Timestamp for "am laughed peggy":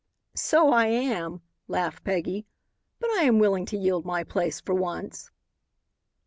0.87-2.47